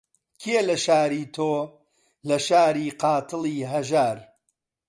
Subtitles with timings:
[0.41, 1.51] کێ لە شاری تۆ،
[2.29, 4.17] لە شاری قاتڵی هەژار